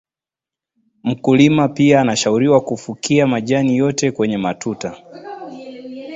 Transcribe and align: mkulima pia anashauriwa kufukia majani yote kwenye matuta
mkulima 1.03 1.67
pia 1.67 2.01
anashauriwa 2.01 2.61
kufukia 2.61 3.27
majani 3.27 3.77
yote 3.77 4.11
kwenye 4.11 4.37
matuta 4.37 5.03